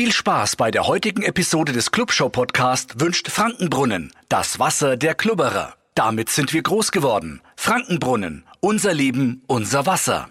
Viel 0.00 0.12
Spaß 0.12 0.56
bei 0.56 0.70
der 0.70 0.86
heutigen 0.86 1.22
Episode 1.22 1.72
des 1.72 1.90
Clubshow 1.90 2.30
Podcast 2.30 3.00
wünscht 3.00 3.28
Frankenbrunnen, 3.28 4.10
das 4.30 4.58
Wasser 4.58 4.96
der 4.96 5.14
Klubberer. 5.14 5.74
Damit 5.94 6.30
sind 6.30 6.54
wir 6.54 6.62
groß 6.62 6.90
geworden. 6.90 7.42
Frankenbrunnen, 7.54 8.46
unser 8.60 8.94
Leben, 8.94 9.42
unser 9.46 9.84
Wasser. 9.84 10.30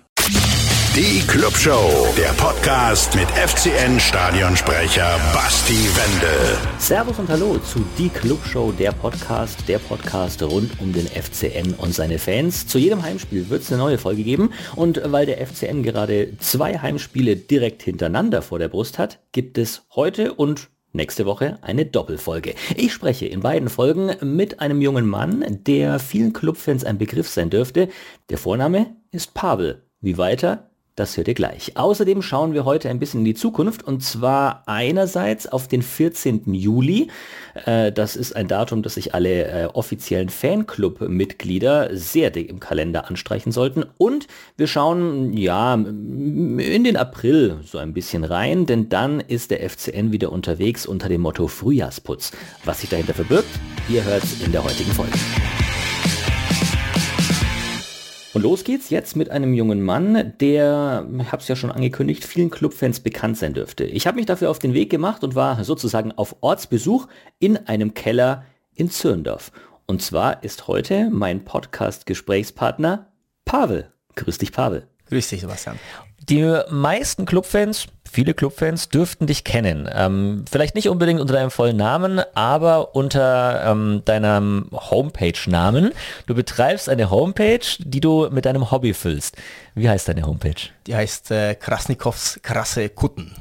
Die 0.96 1.22
Clubshow, 1.28 2.08
der 2.18 2.34
Podcast 2.34 3.16
mit 3.16 3.28
FCN-Stadionsprecher 3.30 5.20
Basti 5.34 5.88
Wendel. 5.96 6.58
Servus 6.80 7.20
und 7.20 7.30
Hallo 7.30 7.58
zu 7.60 7.80
Die 7.98 8.10
Clubshow, 8.10 8.72
der 8.72 8.92
Podcast, 8.92 9.60
der 9.68 9.78
Podcast 9.78 10.42
rund 10.42 10.82
um 10.82 10.92
den 10.92 11.06
FCN 11.06 11.76
und 11.76 11.94
seine 11.94 12.18
Fans. 12.18 12.66
Zu 12.68 12.80
jedem 12.80 13.04
Heimspiel 13.04 13.50
wird 13.50 13.62
es 13.62 13.72
eine 13.72 13.82
neue 13.82 14.00
Folge 14.00 14.24
geben 14.24 14.50
und 14.76 15.00
weil 15.06 15.28
der 15.28 15.46
FCN 15.46 15.84
gerade 15.84 16.36
zwei 16.40 16.80
Heimspiele 16.80 17.36
direkt 17.36 17.84
hintereinander 17.84 18.42
vor 18.42 18.58
der 18.58 18.68
Brust 18.68 18.98
hat, 18.98 19.20
gibt 19.32 19.58
es 19.58 19.84
heute 19.96 20.34
und 20.34 20.70
Nächste 20.92 21.28
Woche 21.28 21.60
eine 21.62 21.86
Doppelfolge. 21.86 22.56
Ich 22.76 22.94
spreche 22.94 23.28
in 23.28 23.42
beiden 23.42 23.70
Folgen 23.70 24.16
mit 24.22 24.60
einem 24.60 24.82
jungen 24.82 25.06
Mann, 25.08 25.46
der 25.68 26.00
vielen 26.00 26.34
Clubfans 26.34 26.84
ein 26.84 26.98
Begriff 26.98 27.30
sein 27.30 27.52
dürfte. 27.52 27.90
Der 28.32 28.40
Vorname 28.40 28.96
ist 29.12 29.36
Pavel. 29.36 29.84
Wie 30.02 30.18
weiter? 30.18 30.69
Das 31.00 31.16
hört 31.16 31.30
ihr 31.30 31.34
gleich. 31.34 31.78
Außerdem 31.78 32.22
schauen 32.22 32.54
wir 32.54 32.66
heute 32.66 32.90
ein 32.90 33.00
bisschen 33.00 33.22
in 33.22 33.26
die 33.26 33.34
Zukunft 33.34 33.88
und 33.88 34.04
zwar 34.04 34.64
einerseits 34.66 35.48
auf 35.48 35.70
den 35.70 35.82
14. 35.82 36.54
Juli. 36.54 37.08
Äh, 37.64 37.94
das 37.94 38.18
ist 38.18 38.36
ein 38.36 38.50
Datum, 38.50 38.84
das 38.84 38.96
sich 38.96 39.14
alle 39.14 39.46
äh, 39.46 39.66
offiziellen 39.68 40.28
Fanclub-Mitglieder 40.28 41.96
sehr 41.96 42.32
dick 42.32 42.50
im 42.50 42.60
Kalender 42.60 43.08
anstreichen 43.08 43.54
sollten. 43.54 43.86
Und 43.98 44.28
wir 44.58 44.68
schauen 44.68 45.32
ja 45.32 45.74
in 45.76 46.84
den 46.84 46.98
April 46.98 47.60
so 47.64 47.78
ein 47.78 47.94
bisschen 47.94 48.26
rein, 48.26 48.66
denn 48.66 48.90
dann 48.90 49.22
ist 49.22 49.52
der 49.52 49.70
FCN 49.70 50.12
wieder 50.12 50.34
unterwegs 50.34 50.86
unter 50.86 51.08
dem 51.08 51.22
Motto 51.22 51.48
Frühjahrsputz. 51.48 52.34
Was 52.66 52.82
sich 52.82 52.90
dahinter 52.90 53.14
verbirgt, 53.14 53.48
ihr 53.88 54.04
hört 54.04 54.26
in 54.44 54.52
der 54.52 54.66
heutigen 54.66 54.92
Folge. 54.92 55.18
Und 58.34 58.44
los 58.44 58.64
geht's 58.64 58.92
jetzt 58.92 59.16
mit 59.16 59.32
einem 59.32 59.56
jungen 59.56 59.82
Mann, 59.82 60.34
der, 60.40 61.08
ich 61.20 61.32
habe 61.32 61.42
es 61.42 61.48
ja 61.48 61.56
schon 61.56 61.72
angekündigt, 61.72 62.24
vielen 62.24 62.52
Clubfans 62.52 63.00
bekannt 63.00 63.38
sein 63.38 63.56
dürfte. 63.56 63.86
Ich 63.86 64.06
habe 64.06 64.18
mich 64.18 64.28
dafür 64.28 64.52
auf 64.52 64.60
den 64.60 64.76
Weg 64.76 64.92
gemacht 64.92 65.24
und 65.24 65.34
war 65.34 65.64
sozusagen 65.64 66.12
auf 66.12 66.36
Ortsbesuch 66.42 67.08
in 67.40 67.58
einem 67.58 67.96
Keller 67.96 68.46
in 68.76 68.92
Zürndorf. 68.92 69.52
Und 69.88 70.04
zwar 70.04 70.44
ist 70.44 70.68
heute 70.68 71.10
mein 71.10 71.44
Podcast-Gesprächspartner 71.44 73.08
Pavel. 73.46 73.92
Grüß 74.16 74.38
dich, 74.38 74.52
Pavel. 74.52 74.88
Grüß 75.10 75.28
dich, 75.30 75.42
Sebastian. 75.42 75.80
Die 76.30 76.62
meisten 76.70 77.26
Clubfans 77.26 77.88
Viele 78.12 78.34
Clubfans 78.34 78.90
dürften 78.90 79.28
dich 79.28 79.44
kennen. 79.44 79.88
Ähm, 79.94 80.44
vielleicht 80.50 80.74
nicht 80.74 80.90
unbedingt 80.90 81.20
unter 81.22 81.34
deinem 81.34 81.52
vollen 81.52 81.78
Namen, 81.78 82.22
aber 82.34 82.96
unter 82.96 83.64
ähm, 83.66 84.02
deinem 84.06 84.68
Homepage-Namen. 84.72 85.92
Du 86.26 86.34
betreibst 86.34 86.90
eine 86.90 87.12
Homepage, 87.12 87.60
die 87.78 88.00
du 88.00 88.30
mit 88.32 88.46
deinem 88.46 88.72
Hobby 88.72 88.96
füllst. 88.96 89.38
Wie 89.76 89.88
heißt 89.88 90.08
deine 90.08 90.24
Homepage? 90.24 90.56
Die 90.88 90.96
heißt 90.96 91.30
äh, 91.32 91.54
Krasnikows 91.54 92.40
krasse 92.42 92.90
Kutten. 92.90 93.36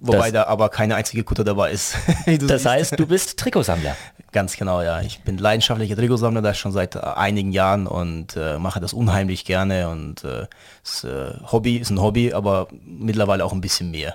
Wobei 0.00 0.32
das, 0.32 0.44
da 0.44 0.50
aber 0.50 0.68
keine 0.68 0.96
einzige 0.96 1.22
Kutte 1.22 1.44
dabei 1.44 1.70
ist. 1.70 1.94
das 2.40 2.66
heißt, 2.66 2.98
du 2.98 3.06
bist 3.06 3.38
Trikotsammler. 3.38 3.96
Ganz 4.32 4.56
genau, 4.56 4.80
ja. 4.80 5.02
Ich 5.02 5.20
bin 5.20 5.36
leidenschaftlicher 5.36 5.94
Trikotsammler, 5.94 6.40
das 6.40 6.56
schon 6.56 6.72
seit 6.72 6.96
äh, 6.96 7.00
einigen 7.00 7.52
Jahren 7.52 7.86
und 7.86 8.34
äh, 8.36 8.58
mache 8.58 8.80
das 8.80 8.94
unheimlich 8.94 9.44
gerne 9.44 9.90
und 9.90 10.24
äh, 10.24 10.46
das 10.82 11.04
äh, 11.04 11.34
Hobby 11.52 11.76
ist 11.76 11.90
ein 11.90 12.00
Hobby, 12.00 12.32
aber 12.32 12.68
mittlerweile 12.82 13.44
auch 13.44 13.52
ein 13.52 13.60
bisschen 13.60 13.90
mehr. 13.90 14.14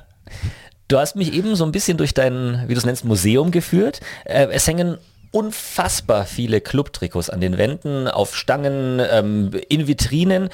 Du 0.88 0.98
hast 0.98 1.16
mich 1.16 1.34
eben 1.34 1.56
so 1.56 1.66
ein 1.66 1.72
bisschen 1.72 1.98
durch 1.98 2.16
dein, 2.16 2.64
wie 2.68 2.74
du 2.74 2.80
es 2.80 2.86
nennst, 2.86 3.06
Museum 3.06 3.52
geführt. 3.52 4.00
Äh, 4.26 4.48
es 4.48 4.66
hängen 4.66 4.98
unfassbar 5.32 6.26
viele 6.26 6.62
Clubtrikots 6.62 7.30
an 7.30 7.42
den 7.42 7.60
Wänden, 7.60 8.08
auf 8.08 8.36
Stangen, 8.36 9.00
ähm, 9.12 9.52
in 9.70 9.88
Vitrinen. 9.88 10.50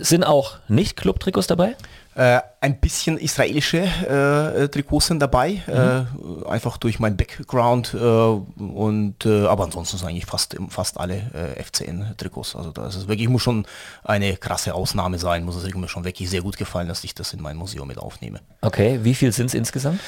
Sind 0.00 0.24
auch 0.24 0.56
nicht 0.68 0.96
Clubtrikots 0.96 1.46
dabei? 1.46 1.76
Äh, 2.64 2.74
ein 2.74 2.80
bisschen 2.80 3.18
israelische 3.18 3.78
äh, 3.78 4.68
Trikots 4.68 5.06
sind 5.08 5.20
dabei, 5.20 5.62
mhm. 5.66 6.44
äh, 6.44 6.48
einfach 6.48 6.76
durch 6.78 6.98
meinen 6.98 7.16
Background 7.16 7.94
äh, 7.94 7.98
und 7.98 9.26
äh, 9.26 9.46
aber 9.46 9.64
ansonsten 9.64 9.98
sind 9.98 10.08
eigentlich 10.08 10.26
fast 10.26 10.56
fast 10.68 10.98
alle 10.98 11.16
äh, 11.34 11.62
FCN-Trikots. 11.62 12.56
Also 12.56 12.70
das 12.70 12.96
ist 12.96 13.08
wirklich 13.08 13.28
muss 13.28 13.42
schon 13.42 13.66
eine 14.02 14.36
krasse 14.36 14.74
Ausnahme 14.74 15.18
sein, 15.18 15.44
muss 15.44 15.56
es 15.56 15.74
mir 15.74 15.88
schon 15.88 16.04
wirklich 16.04 16.30
sehr 16.30 16.42
gut 16.42 16.56
gefallen, 16.56 16.88
dass 16.88 17.04
ich 17.04 17.14
das 17.14 17.32
in 17.32 17.42
mein 17.42 17.56
Museum 17.56 17.88
mit 17.88 17.98
aufnehme. 17.98 18.40
Okay, 18.60 19.00
wie 19.02 19.14
viel 19.14 19.32
sind 19.32 19.46
es 19.46 19.54
insgesamt? 19.54 20.00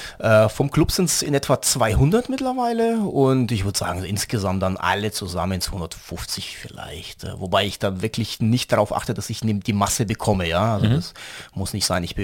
vom 0.49 0.71
Club 0.71 0.91
sind 0.91 1.05
es 1.05 1.21
in 1.21 1.33
etwa 1.33 1.61
200 1.61 2.29
mittlerweile 2.29 2.99
und 2.99 3.51
ich 3.51 3.65
würde 3.65 3.77
sagen 3.77 4.03
insgesamt 4.03 4.61
dann 4.61 4.77
alle 4.77 5.11
zusammen 5.11 5.61
250 5.61 6.57
vielleicht. 6.57 7.27
wobei 7.39 7.65
ich 7.65 7.79
da 7.79 8.01
wirklich 8.01 8.39
nicht 8.39 8.71
darauf 8.71 8.95
achte, 8.95 9.13
dass 9.13 9.29
ich 9.29 9.41
die 9.41 9.73
Masse 9.73 10.05
bekomme, 10.05 10.47
ja. 10.47 10.75
Also 10.75 10.87
mhm. 10.87 10.93
das 10.95 11.13
muss 11.53 11.73
nicht 11.73 11.85
sein 11.85 11.97
sein. 11.97 12.03
Ich 12.03 12.15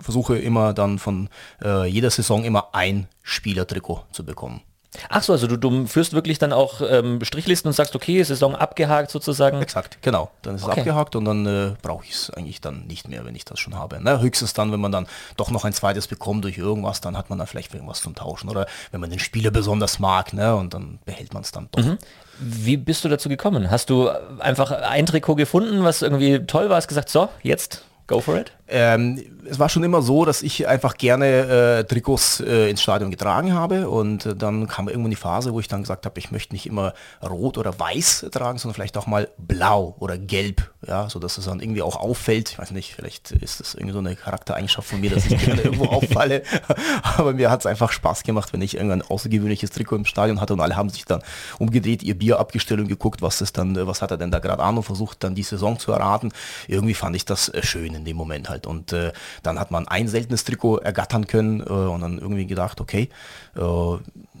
versuche 0.00 0.38
immer 0.38 0.72
dann 0.72 0.98
von 0.98 1.28
äh, 1.62 1.86
jeder 1.86 2.10
Saison 2.10 2.44
immer 2.44 2.74
ein 2.74 3.08
Spielertrikot 3.22 4.04
zu 4.12 4.24
bekommen. 4.24 4.62
Ach 5.08 5.22
so, 5.22 5.32
also 5.32 5.46
du, 5.46 5.56
du 5.56 5.86
führst 5.86 6.14
wirklich 6.14 6.38
dann 6.38 6.52
auch 6.52 6.80
ähm, 6.80 7.22
Strichlisten 7.22 7.68
und 7.68 7.74
sagst, 7.74 7.94
okay, 7.94 8.22
Saison 8.24 8.56
abgehakt 8.56 9.10
sozusagen. 9.10 9.62
Exakt, 9.62 9.98
genau. 10.02 10.30
Dann 10.42 10.56
ist 10.56 10.64
okay. 10.64 10.72
es 10.72 10.78
abgehakt 10.78 11.14
und 11.14 11.24
dann 11.24 11.46
äh, 11.46 11.74
brauche 11.80 12.04
ich 12.04 12.12
es 12.12 12.30
eigentlich 12.30 12.60
dann 12.60 12.86
nicht 12.88 13.08
mehr, 13.08 13.24
wenn 13.24 13.36
ich 13.36 13.44
das 13.44 13.60
schon 13.60 13.76
habe. 13.76 14.02
Ne? 14.02 14.20
Höchstens 14.20 14.52
dann, 14.52 14.72
wenn 14.72 14.80
man 14.80 14.90
dann 14.90 15.06
doch 15.36 15.50
noch 15.50 15.64
ein 15.64 15.72
zweites 15.72 16.08
bekommt 16.08 16.44
durch 16.44 16.58
irgendwas, 16.58 17.00
dann 17.00 17.16
hat 17.16 17.30
man 17.30 17.38
da 17.38 17.46
vielleicht 17.46 17.72
irgendwas 17.72 18.00
zum 18.00 18.16
Tauschen 18.16 18.50
oder 18.50 18.66
wenn 18.90 19.00
man 19.00 19.10
den 19.10 19.20
Spieler 19.20 19.52
besonders 19.52 20.00
mag, 20.00 20.32
ne? 20.32 20.56
Und 20.56 20.74
dann 20.74 20.98
behält 21.04 21.34
man 21.34 21.44
es 21.44 21.52
dann 21.52 21.68
doch. 21.70 21.84
Mhm. 21.84 21.98
Wie 22.40 22.76
bist 22.76 23.04
du 23.04 23.08
dazu 23.08 23.28
gekommen? 23.28 23.70
Hast 23.70 23.90
du 23.90 24.08
einfach 24.40 24.72
ein 24.72 25.06
Trikot 25.06 25.36
gefunden, 25.36 25.84
was 25.84 26.02
irgendwie 26.02 26.46
toll 26.46 26.68
war, 26.68 26.76
hast 26.76 26.88
gesagt, 26.88 27.10
so, 27.10 27.28
jetzt 27.42 27.84
Go 28.10 28.20
for 28.20 28.36
it. 28.36 28.50
Ähm, 28.66 29.22
es 29.48 29.60
war 29.60 29.68
schon 29.68 29.84
immer 29.84 30.02
so, 30.02 30.24
dass 30.24 30.42
ich 30.42 30.66
einfach 30.66 30.96
gerne 30.96 31.78
äh, 31.78 31.84
Trikots 31.84 32.40
äh, 32.40 32.68
ins 32.68 32.82
Stadion 32.82 33.12
getragen 33.12 33.54
habe 33.54 33.88
und 33.88 34.26
äh, 34.26 34.34
dann 34.34 34.66
kam 34.66 34.88
irgendwann 34.88 35.10
die 35.10 35.16
Phase, 35.16 35.52
wo 35.52 35.60
ich 35.60 35.68
dann 35.68 35.82
gesagt 35.82 36.06
habe, 36.06 36.18
ich 36.18 36.32
möchte 36.32 36.52
nicht 36.52 36.66
immer 36.66 36.92
rot 37.22 37.56
oder 37.56 37.78
weiß 37.78 38.26
tragen, 38.32 38.58
sondern 38.58 38.74
vielleicht 38.74 38.96
auch 38.96 39.06
mal 39.06 39.28
blau 39.38 39.94
oder 40.00 40.18
gelb, 40.18 40.72
ja, 40.90 41.08
so 41.08 41.18
dass 41.18 41.38
es 41.38 41.46
dann 41.46 41.60
irgendwie 41.60 41.82
auch 41.82 41.96
auffällt. 41.96 42.50
Ich 42.50 42.58
weiß 42.58 42.72
nicht, 42.72 42.94
vielleicht 42.94 43.30
ist 43.30 43.60
das 43.60 43.74
irgendwie 43.74 43.92
so 43.92 44.00
eine 44.00 44.16
Charaktereigenschaft 44.16 44.88
von 44.88 45.00
mir, 45.00 45.10
dass 45.10 45.26
ich 45.26 45.38
gerne 45.44 45.62
irgendwo 45.62 45.86
auffalle, 45.86 46.42
aber 47.02 47.32
mir 47.32 47.50
hat 47.50 47.60
es 47.60 47.66
einfach 47.66 47.92
Spaß 47.92 48.24
gemacht, 48.24 48.52
wenn 48.52 48.60
ich 48.60 48.74
irgendein 48.74 49.02
außergewöhnliches 49.02 49.70
Trikot 49.70 49.96
im 49.96 50.04
Stadion 50.04 50.40
hatte 50.40 50.52
und 50.52 50.60
alle 50.60 50.76
haben 50.76 50.90
sich 50.90 51.04
dann 51.04 51.22
umgedreht, 51.58 52.02
ihr 52.02 52.18
Bier 52.18 52.38
abgestellt 52.38 52.80
und 52.80 52.88
geguckt, 52.88 53.22
was 53.22 53.40
ist 53.40 53.56
dann, 53.56 53.86
was 53.86 54.02
hat 54.02 54.10
er 54.10 54.18
denn 54.18 54.30
da 54.30 54.38
gerade 54.40 54.62
an 54.62 54.76
und 54.76 54.82
versucht 54.82 55.22
dann 55.24 55.34
die 55.34 55.42
Saison 55.42 55.78
zu 55.78 55.92
erraten. 55.92 56.32
Irgendwie 56.66 56.94
fand 56.94 57.16
ich 57.16 57.24
das 57.24 57.48
äh, 57.48 57.62
schön 57.62 57.94
in 57.94 58.04
dem 58.04 58.16
Moment 58.16 58.48
halt. 58.48 58.66
Und 58.66 58.92
äh, 58.92 59.12
dann 59.42 59.58
hat 59.58 59.70
man 59.70 59.88
ein 59.88 60.08
seltenes 60.08 60.44
Trikot 60.44 60.78
ergattern 60.78 61.26
können 61.26 61.60
äh, 61.60 61.64
und 61.64 62.00
dann 62.00 62.18
irgendwie 62.18 62.46
gedacht, 62.46 62.80
okay, 62.80 63.08
äh, 63.56 63.60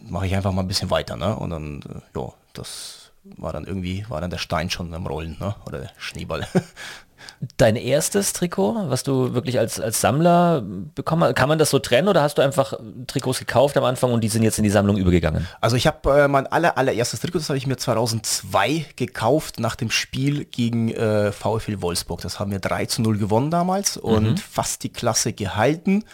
mache 0.08 0.26
ich 0.26 0.34
einfach 0.34 0.52
mal 0.52 0.62
ein 0.62 0.68
bisschen 0.68 0.90
weiter. 0.90 1.16
Ne? 1.16 1.34
Und 1.36 1.50
dann, 1.50 1.80
äh, 1.82 2.18
ja, 2.18 2.32
das 2.52 2.99
war 3.24 3.52
dann 3.52 3.64
irgendwie, 3.64 4.04
war 4.08 4.20
dann 4.20 4.30
der 4.30 4.38
Stein 4.38 4.70
schon 4.70 4.92
am 4.94 5.06
Rollen, 5.06 5.36
ne? 5.40 5.54
oder 5.66 5.80
der 5.80 5.90
Schneeball. 5.98 6.46
Dein 7.56 7.76
erstes 7.76 8.32
Trikot, 8.32 8.88
was 8.88 9.02
du 9.02 9.34
wirklich 9.34 9.58
als, 9.58 9.80
als 9.80 10.00
Sammler 10.00 10.62
bekommen 10.94 11.24
hast, 11.24 11.36
kann 11.36 11.48
man 11.48 11.58
das 11.58 11.70
so 11.70 11.78
trennen 11.78 12.08
oder 12.08 12.22
hast 12.22 12.38
du 12.38 12.42
einfach 12.42 12.74
Trikots 13.06 13.38
gekauft 13.38 13.76
am 13.76 13.84
Anfang 13.84 14.12
und 14.12 14.22
die 14.22 14.28
sind 14.28 14.42
jetzt 14.42 14.58
in 14.58 14.64
die 14.64 14.70
Sammlung 14.70 14.96
übergegangen? 14.96 15.46
Also 15.60 15.76
ich 15.76 15.86
habe 15.86 16.22
äh, 16.22 16.28
mein 16.28 16.46
aller, 16.46 16.76
allererstes 16.76 17.20
Trikot, 17.20 17.38
das 17.38 17.48
habe 17.48 17.58
ich 17.58 17.66
mir 17.66 17.76
2002 17.76 18.86
gekauft 18.96 19.60
nach 19.60 19.76
dem 19.76 19.90
Spiel 19.90 20.44
gegen 20.44 20.90
äh, 20.90 21.32
VfL 21.32 21.82
Wolfsburg. 21.82 22.20
Das 22.20 22.38
haben 22.38 22.50
wir 22.50 22.58
3 22.58 22.86
zu 22.86 23.02
0 23.02 23.18
gewonnen 23.18 23.50
damals 23.50 23.96
und 23.96 24.30
mhm. 24.30 24.36
fast 24.36 24.82
die 24.82 24.90
Klasse 24.90 25.32
gehalten. 25.32 26.04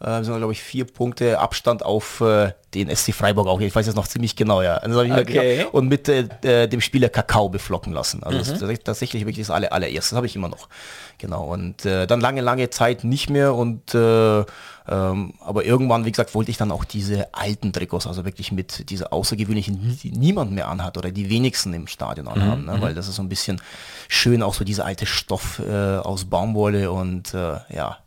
Äh, 0.00 0.22
sind 0.22 0.36
glaube 0.36 0.52
ich 0.52 0.62
vier 0.62 0.84
Punkte 0.84 1.38
Abstand 1.38 1.82
auf 1.82 2.20
äh, 2.20 2.52
den 2.74 2.94
SC 2.94 3.14
Freiburg 3.14 3.46
auch. 3.46 3.60
Ich 3.60 3.74
weiß 3.74 3.86
jetzt 3.86 3.96
noch 3.96 4.06
ziemlich 4.06 4.36
genau, 4.36 4.60
ja. 4.62 4.80
Okay. 4.84 5.66
Und 5.72 5.88
mit 5.88 6.08
äh, 6.08 6.68
dem 6.68 6.80
Spieler 6.80 7.08
Kakao 7.08 7.48
beflocken 7.48 7.92
lassen. 7.92 8.22
Also 8.22 8.38
mhm. 8.38 8.60
das 8.60 8.70
ist 8.70 8.84
tatsächlich 8.84 9.22
wirklich 9.22 9.46
das 9.46 9.54
aller, 9.54 9.72
allererste. 9.72 10.10
Das 10.10 10.16
habe 10.16 10.26
ich 10.26 10.36
immer 10.36 10.48
noch. 10.48 10.55
Genau. 11.18 11.44
Und 11.52 11.84
äh, 11.84 12.06
dann 12.06 12.20
lange, 12.20 12.40
lange 12.40 12.70
Zeit 12.70 13.04
nicht 13.04 13.30
mehr 13.30 13.54
und 13.54 13.94
äh, 13.94 14.44
ähm, 14.88 15.34
aber 15.40 15.64
irgendwann, 15.64 16.04
wie 16.04 16.12
gesagt, 16.12 16.34
wollte 16.34 16.50
ich 16.50 16.56
dann 16.56 16.70
auch 16.70 16.84
diese 16.84 17.34
alten 17.34 17.72
Trikots, 17.72 18.06
also 18.06 18.24
wirklich 18.24 18.52
mit 18.52 18.88
dieser 18.90 19.12
außergewöhnlichen, 19.12 19.98
die 20.02 20.12
niemand 20.12 20.52
mehr 20.52 20.68
anhat 20.68 20.96
oder 20.96 21.10
die 21.10 21.28
wenigsten 21.28 21.74
im 21.74 21.88
Stadion 21.88 22.28
anhaben, 22.28 22.62
mhm. 22.62 22.66
ne? 22.66 22.80
weil 22.80 22.94
das 22.94 23.08
ist 23.08 23.16
so 23.16 23.22
ein 23.22 23.28
bisschen 23.28 23.60
schön, 24.08 24.42
auch 24.42 24.54
so 24.54 24.64
dieser 24.64 24.84
alte 24.84 25.06
Stoff 25.06 25.58
äh, 25.58 25.96
aus 25.96 26.26
Baumwolle 26.26 26.92
und 26.92 27.34
äh, 27.34 27.58
ja, 27.74 27.98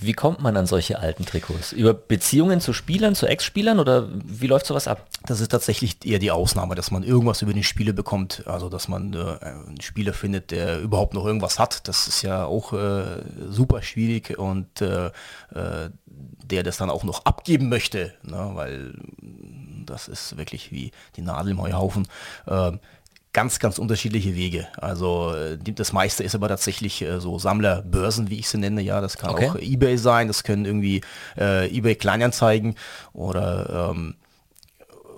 Wie 0.00 0.12
kommt 0.12 0.40
man 0.40 0.56
an 0.56 0.66
solche 0.66 0.98
alten 0.98 1.24
Trikots? 1.24 1.72
Über 1.72 1.94
Beziehungen 1.94 2.60
zu 2.60 2.72
Spielern, 2.72 3.14
zu 3.14 3.26
Ex-Spielern 3.26 3.78
oder 3.78 4.08
wie 4.12 4.46
läuft 4.46 4.66
sowas 4.66 4.88
ab? 4.88 5.06
Das 5.26 5.40
ist 5.40 5.48
tatsächlich 5.48 6.04
eher 6.04 6.18
die 6.18 6.30
Ausnahme, 6.30 6.74
dass 6.74 6.90
man 6.90 7.02
irgendwas 7.02 7.42
über 7.42 7.52
den 7.52 7.62
Spieler 7.62 7.92
bekommt, 7.92 8.42
also 8.46 8.68
dass 8.68 8.88
man 8.88 9.14
äh, 9.14 9.44
einen 9.44 9.80
Spieler 9.80 10.12
findet, 10.12 10.50
der 10.50 10.80
überhaupt 10.80 11.14
noch 11.14 11.24
irgendwas 11.24 11.58
hat. 11.58 11.86
Das 11.86 12.08
ist 12.08 12.22
ja 12.22 12.44
auch 12.44 12.72
äh, 12.72 13.22
super 13.48 13.82
schwierig 13.82 14.38
und 14.38 14.80
äh, 14.80 15.06
äh 15.54 15.90
der 16.44 16.62
das 16.62 16.76
dann 16.76 16.90
auch 16.90 17.04
noch 17.04 17.24
abgeben 17.24 17.68
möchte, 17.68 18.12
ne? 18.22 18.50
weil 18.52 18.94
das 19.86 20.08
ist 20.08 20.36
wirklich 20.36 20.70
wie 20.70 20.92
die 21.16 21.22
Nadel 21.22 21.52
im 21.52 21.60
Heuhaufen. 21.60 22.06
Ähm, 22.46 22.80
ganz, 23.34 23.58
ganz 23.58 23.78
unterschiedliche 23.78 24.34
Wege. 24.34 24.68
Also 24.78 25.34
äh, 25.34 25.58
das 25.58 25.92
meiste 25.92 26.24
ist 26.24 26.34
aber 26.34 26.48
tatsächlich 26.48 27.02
äh, 27.02 27.20
so 27.20 27.38
Sammlerbörsen, 27.38 28.30
wie 28.30 28.38
ich 28.38 28.48
sie 28.48 28.56
nenne. 28.56 28.80
Ja, 28.80 29.02
das 29.02 29.18
kann 29.18 29.30
okay. 29.30 29.50
auch 29.50 29.56
eBay 29.56 29.98
sein, 29.98 30.28
das 30.28 30.44
können 30.44 30.64
irgendwie 30.64 31.02
äh, 31.36 31.68
eBay 31.76 31.96
Kleinanzeigen 31.96 32.76
oder 33.12 33.90
ähm, 33.90 34.14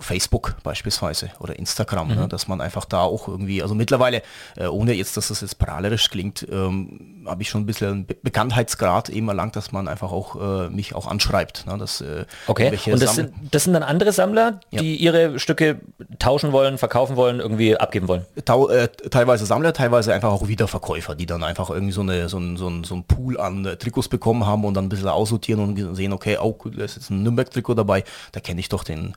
Facebook 0.03 0.55
beispielsweise 0.63 1.29
oder 1.39 1.57
Instagram, 1.57 2.07
ne, 2.07 2.15
mhm. 2.15 2.21
ne, 2.21 2.27
dass 2.27 2.47
man 2.47 2.61
einfach 2.61 2.85
da 2.85 3.01
auch 3.01 3.27
irgendwie, 3.27 3.61
also 3.61 3.75
mittlerweile, 3.75 4.21
äh, 4.55 4.67
ohne 4.67 4.93
jetzt, 4.93 5.17
dass 5.17 5.29
das 5.29 5.41
jetzt 5.41 5.59
prahlerisch 5.59 6.09
klingt, 6.09 6.47
ähm, 6.51 7.25
habe 7.25 7.41
ich 7.41 7.49
schon 7.49 7.61
ein 7.61 7.65
bisschen 7.65 8.05
Be 8.05 8.15
Bekanntheitsgrad 8.27 9.09
eben 9.09 9.27
erlangt, 9.29 9.55
dass 9.55 9.71
man 9.71 9.87
einfach 9.87 10.11
auch 10.11 10.35
äh, 10.35 10.69
mich 10.69 10.95
auch 10.95 11.07
anschreibt. 11.07 11.65
Ne, 11.65 11.77
dass, 11.77 12.01
äh, 12.01 12.25
okay, 12.47 12.77
und 12.91 13.01
das 13.01 13.15
sind, 13.15 13.33
das 13.51 13.63
sind 13.63 13.73
dann 13.73 13.83
andere 13.83 14.11
Sammler, 14.11 14.59
die 14.71 14.95
ja. 14.95 15.11
ihre 15.11 15.39
Stücke 15.39 15.79
tauschen 16.19 16.51
wollen, 16.51 16.77
verkaufen 16.77 17.15
wollen, 17.15 17.39
irgendwie 17.39 17.77
abgeben 17.77 18.07
wollen? 18.07 18.25
Tau 18.45 18.69
äh, 18.69 18.87
teilweise 18.89 19.45
Sammler, 19.45 19.73
teilweise 19.73 20.13
einfach 20.13 20.31
auch 20.31 20.47
Wiederverkäufer, 20.47 21.15
die 21.15 21.25
dann 21.25 21.43
einfach 21.43 21.69
irgendwie 21.69 21.93
so, 21.93 22.01
eine, 22.01 22.29
so, 22.29 22.37
ein, 22.37 22.57
so, 22.57 22.67
ein, 22.67 22.83
so 22.83 22.95
ein 22.95 23.03
Pool 23.03 23.39
an 23.39 23.65
äh, 23.65 23.77
Trikots 23.77 24.07
bekommen 24.07 24.45
haben 24.45 24.65
und 24.65 24.73
dann 24.73 24.85
ein 24.85 24.89
bisschen 24.89 25.07
aussortieren 25.07 25.61
und 25.61 25.95
sehen, 25.95 26.13
okay, 26.13 26.37
oh, 26.41 26.57
da 26.65 26.83
ist 26.83 26.95
jetzt 26.95 27.09
ein 27.09 27.23
Nürnberg-Trikot 27.23 27.75
dabei, 27.75 28.03
da 28.31 28.39
kenne 28.39 28.59
ich 28.59 28.69
doch 28.69 28.83
den 28.83 29.13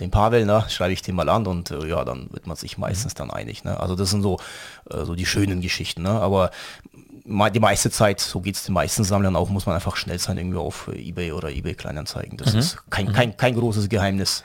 den 0.00 0.10
Pavel, 0.10 0.44
ne, 0.44 0.64
schreibe 0.68 0.92
ich 0.92 1.02
den 1.02 1.14
mal 1.14 1.28
an 1.28 1.46
und 1.46 1.70
äh, 1.70 1.86
ja, 1.86 2.04
dann 2.04 2.28
wird 2.32 2.46
man 2.46 2.56
sich 2.56 2.78
meistens 2.78 3.14
dann 3.14 3.30
einig. 3.30 3.64
Ne? 3.64 3.78
Also 3.78 3.94
das 3.94 4.10
sind 4.10 4.22
so, 4.22 4.38
äh, 4.90 5.04
so 5.04 5.14
die 5.14 5.26
schönen 5.26 5.60
Geschichten. 5.60 6.02
Ne? 6.02 6.10
Aber 6.10 6.50
die 7.26 7.60
meiste 7.60 7.90
Zeit, 7.90 8.20
so 8.20 8.40
geht 8.40 8.56
es 8.56 8.64
den 8.64 8.74
meisten 8.74 9.02
Sammlern 9.02 9.34
auch, 9.36 9.48
muss 9.48 9.66
man 9.66 9.74
einfach 9.74 9.96
schnell 9.96 10.18
sein, 10.18 10.36
irgendwie 10.36 10.58
auf 10.58 10.88
äh, 10.92 11.00
Ebay 11.00 11.32
oder 11.32 11.50
Ebay 11.50 11.74
Kleinanzeigen. 11.74 12.36
Das 12.36 12.52
mhm. 12.52 12.58
ist 12.58 12.90
kein, 12.90 13.12
kein, 13.12 13.36
kein 13.36 13.54
großes 13.54 13.88
Geheimnis. 13.88 14.44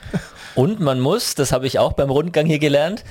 Und 0.55 0.79
man 0.79 0.99
muss, 0.99 1.35
das 1.35 1.51
habe 1.51 1.67
ich 1.67 1.79
auch 1.79 1.93
beim 1.93 2.09
Rundgang 2.09 2.45
hier 2.45 2.59
gelernt, 2.59 3.03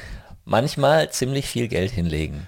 manchmal 0.45 1.11
ziemlich 1.11 1.47
viel 1.47 1.69
Geld 1.69 1.91
hinlegen. 1.91 2.47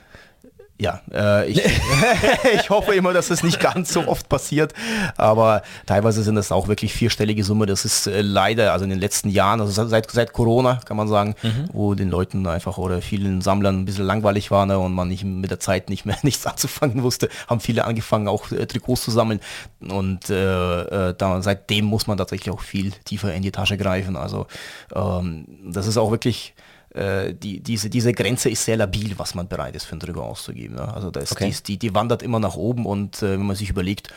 Ja, 0.80 1.02
äh, 1.12 1.50
ich, 1.50 1.62
ich 2.54 2.70
hoffe 2.70 2.94
immer, 2.94 3.12
dass 3.12 3.28
es 3.28 3.42
nicht 3.42 3.60
ganz 3.60 3.92
so 3.92 4.08
oft 4.08 4.30
passiert, 4.30 4.72
aber 5.18 5.60
teilweise 5.84 6.22
sind 6.22 6.36
das 6.36 6.50
auch 6.52 6.68
wirklich 6.68 6.94
vierstellige 6.94 7.44
Summe. 7.44 7.66
Das 7.66 7.84
ist 7.84 8.06
äh, 8.06 8.22
leider, 8.22 8.72
also 8.72 8.84
in 8.84 8.90
den 8.90 8.98
letzten 8.98 9.28
Jahren, 9.28 9.60
also 9.60 9.86
seit, 9.86 10.10
seit 10.10 10.32
Corona 10.32 10.80
kann 10.86 10.96
man 10.96 11.06
sagen, 11.06 11.34
mhm. 11.42 11.68
wo 11.74 11.94
den 11.94 12.08
Leuten 12.08 12.46
einfach 12.46 12.78
oder 12.78 13.02
vielen 13.02 13.42
Sammlern 13.42 13.80
ein 13.80 13.84
bisschen 13.84 14.06
langweilig 14.06 14.50
war 14.50 14.64
ne, 14.64 14.78
und 14.78 14.94
man 14.94 15.08
nicht 15.08 15.22
mit 15.22 15.50
der 15.50 15.60
Zeit 15.60 15.90
nicht 15.90 16.06
mehr 16.06 16.16
nichts 16.22 16.46
anzufangen 16.46 17.02
wusste, 17.02 17.28
haben 17.46 17.60
viele 17.60 17.84
angefangen, 17.84 18.26
auch 18.26 18.50
äh, 18.50 18.64
Trikots 18.64 19.02
zu 19.02 19.10
sammeln 19.10 19.40
und 19.80 20.30
äh, 20.30 21.10
äh, 21.10 21.14
da, 21.16 21.42
seitdem 21.42 21.84
muss 21.84 22.06
man 22.06 22.16
tatsächlich 22.16 22.54
auch 22.54 22.62
viel 22.62 22.92
tiefer 23.04 23.34
in 23.34 23.42
die 23.42 23.52
Tasche 23.52 23.76
greifen. 23.76 24.16
Also 24.16 24.46
ähm, 24.94 25.44
das 25.62 25.86
ist 25.86 25.98
auch 25.98 26.10
wirklich 26.10 26.54
äh, 26.94 27.34
die, 27.34 27.60
diese, 27.60 27.88
diese 27.88 28.12
Grenze 28.12 28.50
ist 28.50 28.64
sehr 28.64 28.76
labil, 28.76 29.14
was 29.16 29.34
man 29.34 29.48
bereit 29.48 29.76
ist 29.76 29.84
für 29.84 29.92
einen 29.92 30.00
Trigger 30.00 30.22
auszugeben. 30.22 30.76
Ja. 30.76 30.92
Also 30.92 31.10
da 31.10 31.20
ist, 31.20 31.32
okay. 31.32 31.50
die, 31.50 31.62
die, 31.62 31.78
die, 31.78 31.94
wandert 31.94 32.22
immer 32.22 32.40
nach 32.40 32.56
oben 32.56 32.86
und 32.86 33.22
äh, 33.22 33.32
wenn 33.32 33.46
man 33.46 33.56
sich 33.56 33.70
überlegt, 33.70 34.12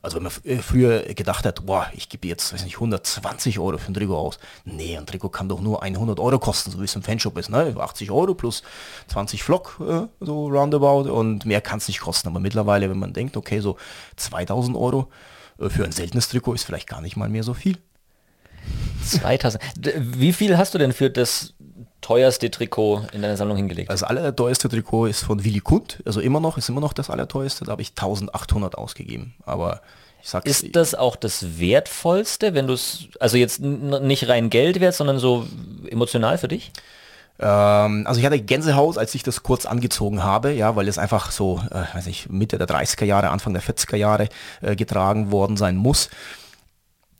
also 0.00 0.16
wenn 0.16 0.24
man 0.24 0.32
äh, 0.44 0.56
früher 0.56 1.02
gedacht 1.14 1.44
hat, 1.44 1.66
boah, 1.66 1.86
ich 1.94 2.08
gebe 2.08 2.26
jetzt, 2.26 2.52
weiß 2.52 2.64
nicht, 2.64 2.76
120 2.76 3.58
Euro 3.58 3.76
für 3.78 3.90
ein 3.90 3.94
Trikot 3.94 4.16
aus. 4.16 4.38
Nee, 4.64 4.96
ein 4.96 5.06
Trikot 5.06 5.30
kann 5.30 5.48
doch 5.48 5.60
nur 5.60 5.82
100 5.82 6.18
Euro 6.18 6.38
kosten, 6.38 6.70
so 6.70 6.80
wie 6.80 6.84
es 6.84 6.96
im 6.96 7.02
Fanshop 7.02 7.36
ist. 7.36 7.50
Ne? 7.50 7.74
80 7.78 8.10
Euro 8.10 8.34
plus 8.34 8.62
20 9.08 9.42
Flock, 9.42 9.80
äh, 9.80 10.06
so 10.20 10.48
roundabout 10.48 11.10
und 11.10 11.44
mehr 11.44 11.60
kann 11.60 11.78
es 11.78 11.88
nicht 11.88 12.00
kosten. 12.00 12.28
Aber 12.28 12.40
mittlerweile, 12.40 12.88
wenn 12.88 12.98
man 12.98 13.12
denkt, 13.12 13.36
okay, 13.36 13.60
so 13.60 13.76
2000 14.16 14.76
Euro 14.76 15.10
äh, 15.58 15.68
für 15.68 15.84
ein 15.84 15.92
seltenes 15.92 16.28
Trikot 16.28 16.54
ist 16.54 16.64
vielleicht 16.64 16.88
gar 16.88 17.00
nicht 17.00 17.16
mal 17.16 17.28
mehr 17.28 17.42
so 17.42 17.52
viel. 17.52 17.78
2000. 19.04 19.62
Wie 19.98 20.32
viel 20.32 20.56
hast 20.56 20.72
du 20.74 20.78
denn 20.78 20.92
für 20.92 21.10
das 21.10 21.54
teuerste 22.04 22.50
Trikot 22.50 23.02
in 23.12 23.22
deiner 23.22 23.36
Sammlung 23.38 23.56
hingelegt? 23.56 23.90
Das 23.90 24.02
allerteuerste 24.02 24.68
Trikot 24.68 25.06
ist 25.06 25.24
von 25.24 25.42
Willy 25.42 25.60
Kund, 25.60 26.02
also 26.04 26.20
immer 26.20 26.38
noch, 26.38 26.58
ist 26.58 26.68
immer 26.68 26.82
noch 26.82 26.92
das 26.92 27.08
allerteuerste, 27.08 27.64
da 27.64 27.72
habe 27.72 27.82
ich 27.82 27.90
1800 27.90 28.76
ausgegeben, 28.76 29.34
aber 29.46 29.80
ich 30.22 30.28
sag's, 30.28 30.44
Ist 30.44 30.76
das 30.76 30.94
auch 30.94 31.16
das 31.16 31.58
Wertvollste, 31.58 32.52
wenn 32.52 32.66
du 32.66 32.74
es, 32.74 33.04
also 33.20 33.38
jetzt 33.38 33.60
nicht 33.60 34.28
rein 34.28 34.50
Geld 34.50 34.80
wert, 34.80 34.94
sondern 34.94 35.18
so 35.18 35.46
emotional 35.90 36.36
für 36.36 36.48
dich? 36.48 36.72
Ähm, 37.38 38.06
also 38.06 38.20
ich 38.20 38.26
hatte 38.26 38.38
Gänsehaut, 38.38 38.98
als 38.98 39.14
ich 39.14 39.22
das 39.22 39.42
kurz 39.42 39.64
angezogen 39.64 40.22
habe, 40.22 40.52
ja, 40.52 40.76
weil 40.76 40.88
es 40.88 40.98
einfach 40.98 41.30
so, 41.30 41.62
äh, 41.70 41.96
weiß 41.96 42.06
ich, 42.06 42.28
Mitte 42.28 42.58
der 42.58 42.68
30er 42.68 43.06
Jahre, 43.06 43.30
Anfang 43.30 43.54
der 43.54 43.62
40er 43.62 43.96
Jahre 43.96 44.28
äh, 44.60 44.76
getragen 44.76 45.32
worden 45.32 45.56
sein 45.56 45.76
muss. 45.76 46.10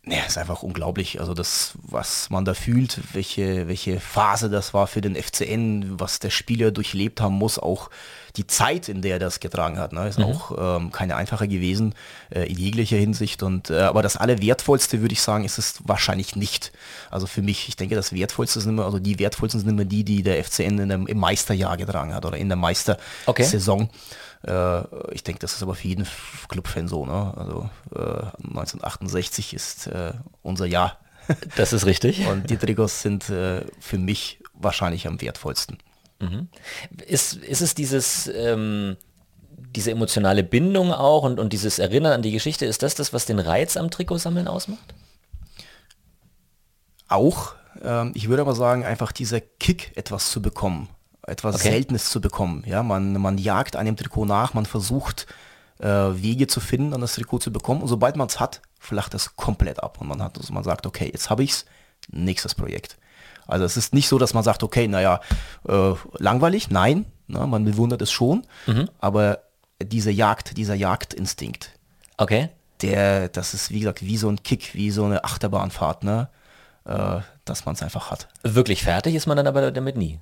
Ja, 0.07 0.23
ist 0.27 0.37
einfach 0.37 0.61
unglaublich. 0.61 1.19
Also 1.19 1.33
das, 1.33 1.73
was 1.81 2.29
man 2.29 2.45
da 2.45 2.53
fühlt, 2.53 2.99
welche, 3.13 3.67
welche 3.67 3.99
Phase 3.99 4.49
das 4.51 4.73
war 4.73 4.85
für 4.85 5.01
den 5.01 5.15
FCN, 5.15 5.99
was 5.99 6.19
der 6.19 6.29
Spieler 6.29 6.71
durchlebt 6.71 7.21
haben 7.21 7.35
muss, 7.35 7.57
auch 7.57 7.89
die 8.37 8.47
Zeit, 8.47 8.89
in 8.89 9.01
der 9.01 9.13
er 9.13 9.19
das 9.19 9.39
getragen 9.39 9.79
hat, 9.79 9.93
ne, 9.93 10.07
ist 10.07 10.19
mhm. 10.19 10.25
auch 10.25 10.77
ähm, 10.77 10.91
keine 10.91 11.15
einfache 11.15 11.47
gewesen 11.47 11.93
äh, 12.29 12.49
in 12.49 12.57
jeglicher 12.57 12.97
Hinsicht. 12.97 13.43
Und 13.43 13.69
äh, 13.69 13.79
aber 13.81 14.01
das 14.01 14.17
Allerwertvollste, 14.17 15.01
würde 15.01 15.13
ich 15.13 15.21
sagen, 15.21 15.45
ist 15.45 15.57
es 15.57 15.79
wahrscheinlich 15.85 16.35
nicht. 16.35 16.71
Also 17.11 17.27
für 17.27 17.41
mich, 17.41 17.67
ich 17.69 17.75
denke, 17.75 17.95
das 17.95 18.13
Wertvollste 18.13 18.61
sind 18.61 18.73
immer, 18.73 18.85
also 18.85 18.99
die 18.99 19.19
wertvollsten 19.19 19.59
sind 19.59 19.69
immer 19.69 19.85
die, 19.85 20.03
die 20.03 20.23
der 20.23 20.43
FCN 20.43 20.79
in 20.79 20.89
dem, 20.89 21.07
im 21.07 21.17
Meisterjahr 21.17 21.77
getragen 21.77 22.13
hat 22.13 22.25
oder 22.25 22.37
in 22.37 22.49
der 22.49 22.57
Meistersaison. 22.57 23.81
Okay. 23.83 24.51
Äh, 24.51 25.13
ich 25.13 25.23
denke, 25.23 25.39
das 25.39 25.53
ist 25.53 25.63
aber 25.63 25.75
für 25.75 25.87
jeden 25.87 26.07
Clubfan 26.47 26.87
so. 26.87 27.05
Ne? 27.05 27.33
Also 27.35 27.69
äh, 27.95 28.25
1968 28.47 29.53
ist 29.53 29.87
äh, 29.87 30.13
unser 30.41 30.65
Jahr. 30.65 30.99
Das 31.55 31.73
ist 31.73 31.85
richtig. 31.85 32.27
Und 32.31 32.49
die 32.49 32.57
Trikots 32.57 33.01
sind 33.01 33.29
äh, 33.29 33.61
für 33.79 33.97
mich 33.97 34.39
wahrscheinlich 34.53 35.07
am 35.07 35.21
wertvollsten. 35.21 35.77
Mhm. 36.29 36.47
Ist, 37.05 37.35
ist 37.35 37.61
es 37.61 37.75
dieses, 37.75 38.27
ähm, 38.27 38.97
diese 39.75 39.91
emotionale 39.91 40.43
Bindung 40.43 40.91
auch 40.91 41.23
und, 41.23 41.39
und 41.39 41.53
dieses 41.53 41.79
Erinnern 41.79 42.13
an 42.13 42.21
die 42.21 42.31
Geschichte, 42.31 42.65
ist 42.65 42.83
das 42.83 42.95
das, 42.95 43.13
was 43.13 43.25
den 43.25 43.39
Reiz 43.39 43.77
am 43.77 43.91
Trikotsammeln 43.91 44.47
ausmacht? 44.47 44.93
Auch. 47.07 47.55
Ähm, 47.83 48.11
ich 48.15 48.29
würde 48.29 48.41
aber 48.41 48.55
sagen, 48.55 48.85
einfach 48.85 49.11
dieser 49.11 49.41
Kick, 49.41 49.91
etwas 49.95 50.31
zu 50.31 50.41
bekommen 50.41 50.89
etwas 51.27 51.55
okay. 51.55 51.71
Seltenes 51.71 52.09
zu 52.09 52.21
bekommen. 52.21 52.63
Ja, 52.65 52.83
man, 52.83 53.13
man 53.13 53.37
jagt 53.37 53.75
einem 53.75 53.95
Trikot 53.95 54.25
nach, 54.25 54.53
man 54.53 54.65
versucht 54.65 55.27
äh, 55.79 55.87
Wege 55.87 56.47
zu 56.47 56.59
finden, 56.59 56.93
an 56.93 57.01
das 57.01 57.15
Trikot 57.15 57.39
zu 57.39 57.51
bekommen. 57.51 57.81
Und 57.81 57.87
sobald 57.87 58.15
man 58.15 58.27
es 58.27 58.39
hat, 58.39 58.61
flacht 58.79 59.13
es 59.13 59.35
komplett 59.35 59.81
ab. 59.81 59.99
Und 59.99 60.07
man 60.07 60.21
hat, 60.21 60.37
also 60.37 60.53
man 60.53 60.63
sagt, 60.63 60.85
okay, 60.85 61.09
jetzt 61.11 61.29
habe 61.29 61.43
ich 61.43 61.51
es, 61.51 61.65
nächstes 62.09 62.55
Projekt. 62.55 62.97
Also 63.47 63.65
es 63.65 63.77
ist 63.77 63.93
nicht 63.93 64.07
so, 64.07 64.17
dass 64.17 64.33
man 64.33 64.43
sagt, 64.43 64.63
okay, 64.63 64.87
naja, 64.87 65.19
äh, 65.67 65.93
langweilig, 66.17 66.69
nein, 66.69 67.05
na, 67.27 67.45
man 67.47 67.65
bewundert 67.65 68.01
es 68.01 68.11
schon, 68.11 68.45
mhm. 68.67 68.89
aber 68.99 69.39
diese 69.81 70.11
Jagd, 70.11 70.57
dieser 70.57 70.75
Jagdinstinkt, 70.75 71.71
okay. 72.17 72.49
der, 72.81 73.29
das 73.29 73.53
ist 73.53 73.71
wie 73.71 73.79
gesagt 73.79 74.01
wie 74.01 74.17
so 74.17 74.29
ein 74.29 74.41
Kick, 74.43 74.73
wie 74.73 74.91
so 74.91 75.05
eine 75.05 75.23
Achterbahnfahrt, 75.23 76.03
ne? 76.03 76.29
Äh, 76.85 77.21
dass 77.45 77.65
man 77.65 77.73
es 77.73 77.81
einfach 77.81 78.11
hat. 78.11 78.27
Wirklich 78.43 78.83
fertig 78.83 79.15
ist 79.15 79.25
man 79.25 79.37
dann 79.37 79.47
aber 79.47 79.71
damit 79.71 79.97
nie. 79.97 80.19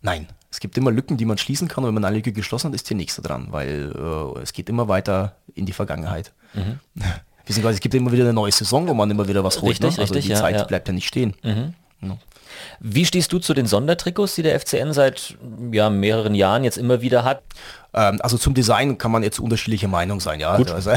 Nein, 0.00 0.28
es 0.50 0.60
gibt 0.60 0.76
immer 0.76 0.92
Lücken, 0.92 1.16
die 1.16 1.24
man 1.24 1.38
schließen 1.38 1.66
kann 1.66 1.82
und 1.82 1.88
wenn 1.88 1.94
man 1.94 2.04
eine 2.04 2.16
Lücke 2.16 2.32
geschlossen 2.32 2.68
hat, 2.68 2.74
ist 2.74 2.88
die 2.88 2.94
nächste 2.94 3.22
dran, 3.22 3.48
weil 3.50 3.92
äh, 3.96 4.40
es 4.40 4.52
geht 4.52 4.68
immer 4.68 4.86
weiter 4.86 5.36
in 5.54 5.66
die 5.66 5.72
Vergangenheit. 5.72 6.32
Mhm. 6.52 6.78
es 7.46 7.80
gibt 7.80 7.94
immer 7.94 8.12
wieder 8.12 8.24
eine 8.24 8.32
neue 8.32 8.52
Saison, 8.52 8.86
wo 8.86 8.94
man 8.94 9.10
immer 9.10 9.26
wieder 9.26 9.42
was 9.42 9.60
holt. 9.62 9.70
Richtig, 9.70 9.96
ne? 9.96 10.02
Also 10.02 10.14
richtig, 10.14 10.26
die 10.26 10.32
ja, 10.32 10.38
Zeit 10.38 10.56
ja. 10.56 10.64
bleibt 10.64 10.86
ja 10.88 10.94
nicht 10.94 11.08
stehen. 11.08 11.34
Mhm. 11.42 11.74
Ja. 12.02 12.16
Wie 12.80 13.04
stehst 13.04 13.32
du 13.32 13.38
zu 13.38 13.54
den 13.54 13.66
Sondertrikots, 13.66 14.34
die 14.34 14.42
der 14.42 14.58
FCN 14.58 14.92
seit 14.92 15.36
ja, 15.72 15.90
mehreren 15.90 16.34
Jahren 16.34 16.64
jetzt 16.64 16.78
immer 16.78 17.00
wieder 17.00 17.24
hat? 17.24 17.42
Ähm, 17.94 18.18
also 18.22 18.38
zum 18.38 18.54
Design 18.54 18.98
kann 18.98 19.10
man 19.10 19.22
jetzt 19.22 19.38
unterschiedliche 19.38 19.88
Meinung 19.88 20.20
sein, 20.20 20.40
ja. 20.40 20.50
Also, 20.50 20.90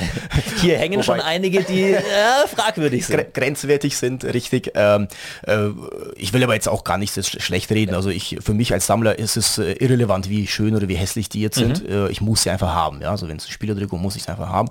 Hier 0.60 0.78
hängen 0.78 1.02
schon 1.02 1.20
einige, 1.20 1.62
die 1.62 1.92
äh, 1.92 2.02
fragwürdig 2.48 3.06
sind. 3.06 3.34
Grenzwertig 3.34 3.96
sind, 3.96 4.24
richtig. 4.24 4.72
Ähm, 4.74 5.08
äh, 5.46 5.68
ich 6.16 6.32
will 6.32 6.42
aber 6.42 6.54
jetzt 6.54 6.68
auch 6.68 6.84
gar 6.84 6.98
nicht 6.98 7.12
so 7.12 7.22
schlecht 7.22 7.70
reden. 7.70 7.94
Also 7.94 8.10
ich, 8.10 8.38
für 8.40 8.54
mich 8.54 8.72
als 8.72 8.86
Sammler 8.86 9.18
ist 9.18 9.36
es 9.36 9.58
äh, 9.58 9.72
irrelevant, 9.72 10.28
wie 10.28 10.46
schön 10.46 10.74
oder 10.74 10.88
wie 10.88 10.96
hässlich 10.96 11.28
die 11.28 11.40
jetzt 11.40 11.60
mhm. 11.60 11.74
sind. 11.74 11.88
Äh, 11.88 12.08
ich 12.08 12.20
muss 12.20 12.42
sie 12.42 12.50
einfach 12.50 12.74
haben, 12.74 13.00
ja. 13.00 13.10
Also 13.10 13.28
wenn 13.28 13.36
es 13.36 13.46
ein 13.46 13.52
Spielertrikot 13.52 13.98
muss 13.98 14.16
ich 14.16 14.22
es 14.22 14.28
einfach 14.28 14.48
haben. 14.48 14.68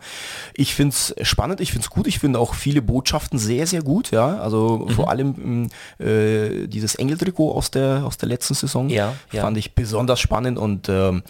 Ich 0.53 0.75
finde 0.75 0.95
es 0.95 1.15
spannend, 1.27 1.61
ich 1.61 1.71
finde 1.71 1.85
es 1.85 1.89
gut. 1.89 2.07
Ich 2.07 2.19
finde 2.19 2.39
auch 2.39 2.53
viele 2.53 2.81
Botschaften 2.81 3.39
sehr, 3.39 3.67
sehr 3.67 3.81
gut, 3.81 4.11
ja. 4.11 4.37
Also 4.39 4.85
mhm. 4.87 4.89
vor 4.93 5.09
allem 5.09 5.69
äh, 5.99 6.67
dieses 6.67 6.95
Engeltrikot 6.95 7.53
aus 7.53 7.71
der, 7.71 8.03
aus 8.05 8.17
der 8.17 8.29
letzten 8.29 8.53
Saison 8.53 8.89
ja, 8.89 9.13
ja. 9.31 9.41
fand 9.41 9.57
ich 9.57 9.73
besonders 9.73 10.19
spannend 10.19 10.57
und 10.57 10.89
ähm, 10.89 11.23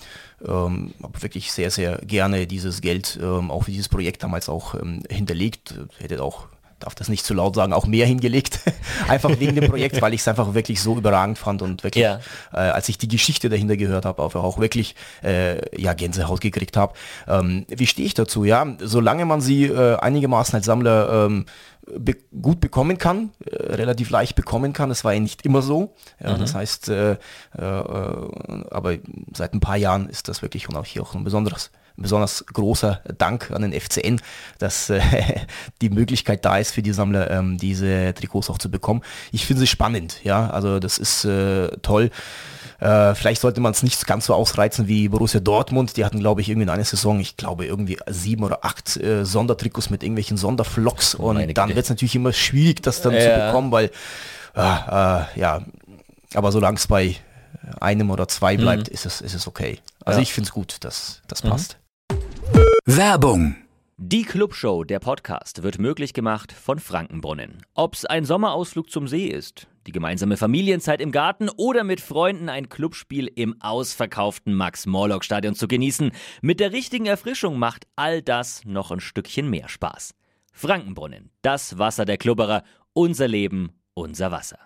ähm, 0.46 0.94
habe 1.02 1.22
wirklich 1.22 1.52
sehr, 1.52 1.72
sehr 1.72 1.98
gerne 2.00 2.48
dieses 2.48 2.82
Geld 2.82 3.20
ähm, 3.22 3.52
auch 3.52 3.64
für 3.64 3.72
dieses 3.72 3.90
Projekt 3.90 4.24
damals 4.24 4.50
auch 4.50 4.76
ähm, 4.76 5.04
hinterlegt. 5.10 5.74
Hätte 6.00 6.22
auch 6.22 6.48
darf 6.80 6.96
das 6.96 7.10
nicht 7.10 7.26
zu 7.26 7.34
laut 7.34 7.56
sagen, 7.56 7.74
auch 7.74 7.88
mehr 7.88 8.06
hingelegt. 8.06 8.60
einfach 9.08 9.40
wegen 9.40 9.56
dem 9.56 9.70
Projekt, 9.70 10.02
weil 10.02 10.14
ich 10.14 10.22
es 10.22 10.28
einfach 10.28 10.54
wirklich 10.54 10.82
so 10.82 10.98
überragend 10.98 11.38
fand 11.38 11.62
und 11.62 11.84
wirklich, 11.84 12.04
ja. 12.04 12.20
äh, 12.54 12.58
als 12.58 12.90
ich 12.90 12.98
die 12.98 13.08
Geschichte 13.08 13.50
dahinter 13.50 13.78
gehört 13.78 14.06
habe, 14.06 14.22
auch, 14.22 14.36
auch 14.36 14.60
wirklich 14.60 14.96
äh, 15.24 15.80
ja, 15.80 15.94
Gänsehaut 15.94 16.42
gekriegt 16.42 16.78
habe. 16.78 16.94
Ähm, 17.28 17.66
wie 17.70 17.88
stehe 17.88 18.06
ich 18.06 18.14
dazu? 18.14 18.44
Ja, 18.44 18.66
solange 18.80 19.26
man 19.26 19.42
sie 19.42 19.66
äh, 19.66 19.98
einigermaßen 19.98 20.56
als 20.56 20.66
Sammler 20.66 21.26
ähm, 21.26 21.46
be 21.88 22.16
gut 22.42 22.60
bekommen 22.60 22.98
kann, 22.98 23.32
äh, 23.46 23.56
relativ 23.56 24.10
leicht 24.10 24.36
bekommen 24.36 24.74
kann. 24.74 24.90
Das 24.90 25.04
war 25.04 25.14
ja 25.14 25.20
nicht 25.20 25.46
immer 25.46 25.62
so. 25.62 25.96
Ja, 26.22 26.36
mhm. 26.36 26.40
Das 26.40 26.54
heißt, 26.54 26.90
äh, 26.90 27.12
äh, 27.12 27.18
aber 27.58 28.98
seit 29.34 29.54
ein 29.54 29.60
paar 29.60 29.78
Jahren 29.78 30.10
ist 30.10 30.28
das 30.28 30.42
wirklich 30.42 30.68
und 30.70 30.76
auch 30.76 30.86
hier 30.86 31.02
auch 31.02 31.16
ein 31.16 31.24
besonderes 31.24 31.72
besonders 31.98 32.46
großer 32.46 33.02
Dank 33.18 33.52
an 33.52 33.64
den 33.64 33.74
FCN, 33.74 34.22
dass 34.60 34.90
äh, 34.90 35.02
die 35.82 35.90
Möglichkeit 35.90 36.46
da 36.46 36.58
ist 36.58 36.72
für 36.72 36.82
die 36.82 36.94
Sammler, 36.94 37.30
ähm, 37.32 37.58
diese 37.58 38.14
Trikots 38.14 38.50
auch 38.50 38.58
zu 38.60 38.72
bekommen. 38.72 39.02
Ich 39.32 39.46
finde 39.46 39.62
sie 39.62 39.68
spannend, 39.68 40.24
ja, 40.24 40.50
also 40.50 40.80
das 40.80 40.98
ist 40.98 41.26
äh, 41.26 41.70
toll. 41.82 42.12
Äh, 42.80 43.16
vielleicht 43.16 43.42
sollte 43.42 43.60
man 43.60 43.72
es 43.72 43.82
nicht 43.82 44.06
ganz 44.06 44.26
so 44.28 44.36
ausreizen 44.36 44.88
wie 44.88 45.10
Borussia 45.10 45.40
Dortmund. 45.40 45.98
Die 45.98 46.06
hatten, 46.06 46.20
glaube 46.20 46.42
ich, 46.42 46.50
irgendwie 46.50 46.64
in 46.64 46.70
einer 46.70 46.84
Saison, 46.84 47.20
ich 47.20 47.36
glaube, 47.36 47.66
irgendwie 47.66 47.98
sieben 48.08 48.44
oder 48.44 48.64
acht 48.64 48.98
äh, 48.98 49.26
Sondertrikots 49.26 49.90
mit 49.90 50.04
irgendwelchen 50.04 50.38
Sonderflocks. 50.38 51.16
Und 51.16 51.38
Meine 51.38 51.54
dann 51.54 51.70
wird 51.70 51.80
es 51.80 51.90
natürlich 51.90 52.16
immer 52.16 52.34
schwierig, 52.34 52.84
das 52.84 53.02
dann 53.02 53.14
ja. 53.14 53.22
zu 53.22 53.46
bekommen, 53.46 53.72
weil, 53.72 53.90
äh, 54.56 54.60
äh 54.60 55.40
ja, 55.40 55.62
aber 56.36 56.52
solange 56.52 56.78
es 56.78 56.86
bei 56.86 57.16
einem 57.80 58.12
oder 58.12 58.28
zwei 58.28 58.58
bleibt, 58.58 58.90
mhm. 58.90 58.94
ist, 58.94 59.06
es, 59.06 59.22
ist 59.22 59.34
es 59.34 59.48
okay. 59.48 59.80
Also 60.06 60.20
ja. 60.20 60.24
ich 60.24 60.34
finde 60.34 60.48
es 60.48 60.54
gut, 60.54 60.78
dass 60.82 61.22
das 61.28 61.44
mhm. 61.44 61.50
Werbung 62.90 63.58
die 63.98 64.24
Clubshow, 64.24 64.86
der 64.86 65.00
Podcast, 65.00 65.62
wird 65.62 65.78
möglich 65.78 66.14
gemacht 66.14 66.54
von 66.54 66.80
Frankenbrunnen. 66.80 67.66
Ob's 67.74 68.06
ein 68.06 68.24
Sommerausflug 68.24 68.90
zum 68.90 69.10
See 69.10 69.26
ist, 69.26 69.68
die 69.88 69.92
gemeinsame 69.92 70.38
Familienzeit 70.38 71.02
im 71.02 71.12
Garten 71.12 71.50
oder 71.50 71.84
mit 71.84 72.00
Freunden 72.00 72.48
ein 72.48 72.70
Clubspiel 72.70 73.26
im 73.26 73.62
ausverkauften 73.62 74.54
Max-Morlock-Stadion 74.54 75.54
zu 75.54 75.68
genießen, 75.68 76.12
mit 76.42 76.62
der 76.62 76.72
richtigen 76.72 77.08
Erfrischung 77.08 77.60
macht 77.60 77.88
all 77.98 78.22
das 78.22 78.64
noch 78.64 78.92
ein 78.92 79.02
Stückchen 79.02 79.50
mehr 79.50 79.68
Spaß. 79.68 80.14
Frankenbrunnen, 80.54 81.32
das 81.42 81.78
Wasser 81.78 82.06
der 82.06 82.18
Klubberer, 82.18 82.64
unser 82.94 83.28
Leben, 83.28 83.72
unser 83.96 84.32
Wasser. 84.32 84.60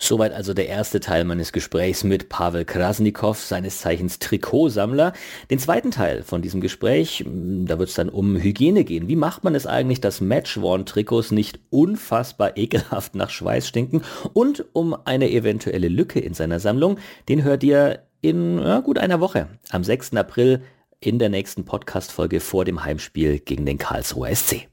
Soweit 0.00 0.32
also 0.32 0.54
der 0.54 0.68
erste 0.68 1.00
Teil 1.00 1.24
meines 1.24 1.52
Gesprächs 1.52 2.04
mit 2.04 2.28
Pavel 2.28 2.64
Krasnikow, 2.64 3.36
seines 3.36 3.80
Zeichens 3.80 4.20
Trikotsammler. 4.20 5.12
Den 5.50 5.58
zweiten 5.58 5.90
Teil 5.90 6.22
von 6.22 6.40
diesem 6.40 6.60
Gespräch, 6.60 7.24
hm, 7.24 7.66
da 7.66 7.80
wird 7.80 7.88
es 7.88 7.96
dann 7.96 8.08
um 8.08 8.36
Hygiene 8.36 8.84
gehen. 8.84 9.08
Wie 9.08 9.16
macht 9.16 9.42
man 9.42 9.56
es 9.56 9.66
eigentlich, 9.66 10.00
dass 10.00 10.20
Matchworn-Trikots 10.20 11.32
nicht 11.32 11.58
unfassbar 11.70 12.56
ekelhaft 12.56 13.16
nach 13.16 13.30
Schweiß 13.30 13.66
stinken? 13.66 14.02
Und 14.32 14.64
um 14.72 14.96
eine 15.04 15.30
eventuelle 15.30 15.88
Lücke 15.88 16.20
in 16.20 16.32
seiner 16.32 16.60
Sammlung, 16.60 16.98
den 17.28 17.42
hört 17.42 17.64
ihr 17.64 18.04
in 18.20 18.58
ja, 18.58 18.80
gut 18.80 18.98
einer 18.98 19.20
Woche, 19.20 19.48
am 19.70 19.82
6. 19.82 20.14
April 20.14 20.62
in 21.00 21.18
der 21.18 21.28
nächsten 21.28 21.64
Podcast-Folge 21.64 22.38
vor 22.40 22.64
dem 22.64 22.84
Heimspiel 22.84 23.40
gegen 23.40 23.66
den 23.66 23.78
Karlsruher 23.78 24.34
SC. 24.34 24.68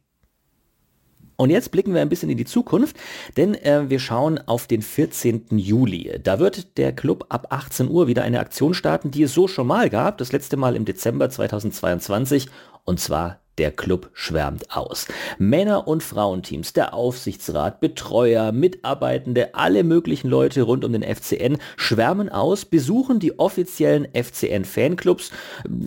Und 1.38 1.50
jetzt 1.50 1.72
blicken 1.72 1.94
wir 1.94 2.01
ein 2.01 2.10
bisschen 2.10 2.30
in 2.30 2.38
die 2.38 2.46
Zukunft, 2.46 2.96
denn 3.38 3.56
äh, 3.56 3.89
wir 3.89 4.00
schauen 4.00 4.39
auf 4.39 4.68
den 4.68 4.82
14. 4.82 5.46
Juli. 5.51 6.20
Da 6.24 6.39
wird 6.39 6.77
der 6.77 6.94
Club 6.94 7.25
ab 7.30 7.48
18 7.50 7.89
Uhr 7.89 8.08
wieder 8.08 8.24
eine 8.24 8.39
Aktion 8.39 8.74
starten, 8.74 9.12
die 9.12 9.24
es 9.24 9.34
so 9.34 9.48
schon 9.48 9.68
mal 9.68 9.89
gab, 9.89 10.18
das 10.18 10.32
letzte 10.32 10.58
Mal 10.58 10.75
im 10.75 10.86
Dezember 10.86 11.30
2022, 11.30 12.48
und 12.84 13.00
zwar 13.00 13.39
der 13.58 13.72
Club 13.72 14.10
schwärmt 14.14 14.76
aus. 14.76 15.08
Männer- 15.38 15.88
und 15.88 16.04
Frauenteams, 16.04 16.74
der 16.74 16.94
Aufsichtsrat, 16.94 17.80
Betreuer, 17.80 18.52
Mitarbeitende, 18.52 19.56
alle 19.56 19.84
möglichen 19.84 20.30
Leute 20.30 20.64
rund 20.64 20.84
um 20.84 20.94
den 20.94 21.04
FCN 21.04 21.58
schwärmen 21.78 22.30
aus, 22.30 22.66
besuchen 22.66 23.20
die 23.20 23.40
offiziellen 23.40 24.08
FCN-Fanclubs, 24.14 25.32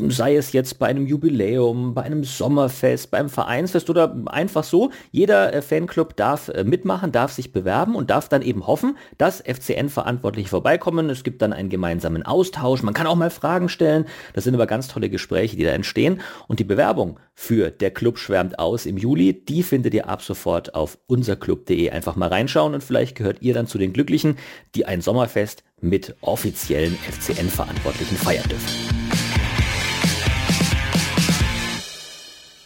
sei 0.09 0.37
es 0.37 0.53
jetzt 0.53 0.79
bei 0.79 0.87
einem 0.87 1.07
Jubiläum, 1.07 1.95
bei 1.95 2.03
einem 2.03 2.25
Sommerfest, 2.25 3.11
beim 3.11 3.29
Vereinsfest 3.29 3.91
oder 3.91 4.17
einfach 4.27 4.65
so. 4.65 4.91
Jeder 5.11 5.53
äh, 5.53 5.63
Fanclub 5.63 6.17
darf 6.17 6.49
äh, 6.49 6.65
mitmachen, 6.65 7.13
darf 7.13 7.33
sich 7.33 7.53
bewerben 7.53 7.95
und 7.95 8.11
darf 8.11 8.29
dann 8.29 8.43
eben 8.43 8.67
hoffen, 8.67 8.97
dass 9.19 9.43
FCN-Verantwortliche 9.43 10.49
vorbeikommen. 10.49 11.11
Es 11.11 11.25
gibt 11.25 11.43
dann 11.43 11.53
einen 11.53 11.69
gemeinsamen 11.69 12.23
Austausch, 12.23 12.83
man 12.83 12.95
kann 12.95 13.07
auch 13.07 13.17
mal 13.17 13.31
Fragen 13.31 13.69
stellen. 13.69 14.07
Das 14.33 14.45
sind 14.45 14.55
aber 14.55 14.67
ganz 14.67 14.89
tolle 14.89 15.11
Gespräche, 15.11 15.57
die 15.57 15.65
da 15.65 15.71
entstehen. 15.71 16.21
Und 16.47 16.61
die 16.61 16.65
Bewerbung 16.65 17.19
für 17.35 17.58
für 17.59 17.73
Der 17.73 17.91
Club 17.91 18.19
schwärmt 18.19 18.61
aus 18.61 18.87
im 18.87 18.97
Juli. 18.97 19.33
Die 19.33 19.65
findet 19.65 19.93
ihr 19.93 20.09
ab 20.09 20.23
sofort 20.23 20.77
auf 20.77 20.97
unserclub.de. 21.09 21.91
Einfach 21.91 22.15
mal 22.15 22.29
reinschauen 22.29 22.73
und 22.73 22.85
vielleicht 22.85 23.17
gehört 23.17 23.39
ihr 23.43 23.53
dann 23.53 23.67
zu 23.67 23.79
den 23.79 23.93
Glücklichen, 23.93 24.37
die 24.77 24.87
ein 24.87 25.01
Sommerfest 25.01 25.65
mit 25.81 26.15
offiziellen 26.21 26.97
FCN-Verantwortlichen 27.11 28.17
feiern 28.17 28.49
dürfen. 28.49 29.08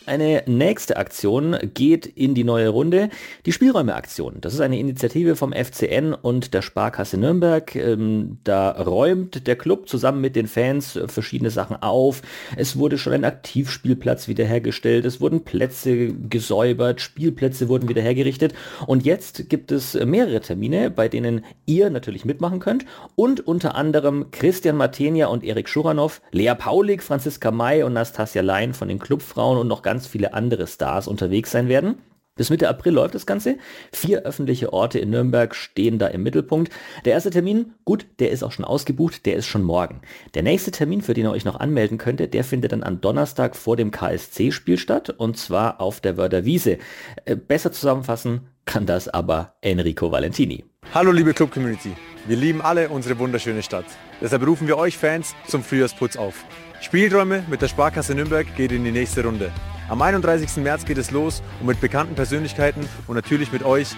Eine 0.07 0.43
nächste 0.47 0.97
Aktion 0.97 1.57
geht 1.75 2.07
in 2.07 2.35
die 2.35 2.43
neue 2.43 2.71
Runde. 2.71 3.09
Die 3.47 3.53
Spielräume-Aktion. 3.53 4.39
Das 4.41 4.53
ist 4.53 4.61
eine 4.61 4.79
Initiative 4.79 5.37
vom 5.37 5.53
FCN 5.53 6.13
und 6.13 6.55
der 6.55 6.63
Sparkasse 6.63 7.19
Nürnberg. 7.19 7.77
Ähm, 7.77 8.39
da 8.43 8.71
räumt 8.71 9.47
der 9.47 9.55
Club 9.55 9.89
zusammen 9.89 10.21
mit 10.21 10.35
den 10.35 10.49
Fans 10.49 10.99
verschiedene 11.07 11.51
Sachen 11.51 11.77
auf. 11.83 12.23
Es 12.57 12.77
wurde 12.77 12.99
schon 12.99 13.13
ein 13.13 13.25
Aktivspielplatz 13.25 14.27
wiederhergestellt. 14.27 15.05
Es 15.05 15.21
wurden 15.21 15.45
Plätze 15.45 16.13
gesäubert. 16.13 17.01
Spielplätze 17.01 17.69
wurden 17.69 17.89
wieder 17.89 18.03
hergerichtet. 18.03 18.55
Und 18.87 19.05
jetzt 19.05 19.49
gibt 19.49 19.71
es 19.71 19.95
mehrere 19.95 20.41
Termine, 20.41 20.91
bei 20.91 21.09
denen 21.09 21.45
ihr 21.65 21.91
natürlich 21.91 22.25
mitmachen 22.25 22.59
könnt. 22.59 22.87
Und 23.15 23.47
unter 23.47 23.77
anderem 23.77 24.33
Christian 24.33 24.77
Matenia 24.77 25.29
und 25.29 25.45
Erik 25.45 25.69
Schuranov, 25.69 26.23
Lea 26.33 26.55
Paulik, 26.59 27.05
Franziska 27.05 27.53
May 27.53 27.85
und 27.85 27.93
Nastasia 27.93 28.43
Lein 28.43 28.75
von 28.75 28.89
den 28.89 28.99
Clubfrauen 28.99 29.59
und 29.59 29.69
noch 29.69 29.83
ganz 29.83 29.92
ganz 29.93 30.07
viele 30.07 30.33
andere 30.33 30.67
Stars 30.67 31.07
unterwegs 31.07 31.51
sein 31.51 31.69
werden. 31.69 31.97
Bis 32.35 32.49
Mitte 32.49 32.67
April 32.67 32.95
läuft 32.95 33.15
das 33.15 33.27
Ganze. 33.27 33.59
Vier 33.93 34.23
öffentliche 34.23 34.73
Orte 34.73 34.99
in 34.99 35.11
Nürnberg 35.11 35.55
stehen 35.55 35.99
da 35.99 36.07
im 36.07 36.23
Mittelpunkt. 36.23 36.73
Der 37.05 37.13
erste 37.13 37.29
Termin, 37.29 37.75
gut, 37.85 38.07
der 38.19 38.31
ist 38.31 38.43
auch 38.43 38.53
schon 38.53 38.65
ausgebucht, 38.65 39.27
der 39.27 39.37
ist 39.37 39.45
schon 39.45 39.63
morgen. 39.63 40.01
Der 40.33 40.43
nächste 40.43 40.71
Termin, 40.71 41.03
für 41.03 41.13
den 41.13 41.27
ihr 41.27 41.31
euch 41.31 41.45
noch 41.45 41.61
anmelden 41.61 41.99
könntet, 41.99 42.33
der 42.33 42.43
findet 42.43 42.73
dann 42.73 42.83
am 42.83 43.03
Donnerstag 43.03 43.55
vor 43.55 43.77
dem 43.77 43.91
KSC-Spiel 43.91 44.79
statt 44.79 45.11
und 45.11 45.37
zwar 45.37 45.79
auf 45.79 46.01
der 46.01 46.17
Wörder 46.17 46.47
Wiese. 46.47 46.79
Äh, 47.27 47.37
besser 47.37 47.71
zusammenfassen 47.71 48.49
kann 48.65 48.87
das 48.87 49.09
aber 49.09 49.57
Enrico 49.61 50.11
Valentini. 50.11 50.65
Hallo 50.95 51.13
liebe 51.13 51.35
Club-Community, 51.35 51.93
wir 52.27 52.37
lieben 52.39 52.63
alle 52.63 52.89
unsere 52.89 53.19
wunderschöne 53.19 53.63
Stadt. 53.63 53.85
Deshalb 54.23 54.47
rufen 54.47 54.67
wir 54.69 54.79
euch 54.79 54.97
Fans 54.97 55.35
zum 55.47 55.63
Frühjahrsputz 55.63 56.17
auf. 56.17 56.47
Spielträume 56.83 57.45
mit 57.49 57.63
der 57.63 57.69
Sparkasse 57.69 58.13
Nürnberg 58.13 58.57
geht 58.57 58.73
in 58.73 58.85
die 58.85 58.91
nächste 58.91 59.23
Runde. 59.23 59.53
Am 59.89 60.03
31. 60.03 60.57
März 60.57 60.85
geht 60.85 60.99
es 60.99 61.13
los 61.13 61.41
und 61.61 61.67
mit 61.67 61.81
bekannten 61.81 62.17
Persönlichkeiten 62.17 62.89
und 63.07 63.15
natürlich 63.15 63.53
mit 63.53 63.63
euch 63.63 63.91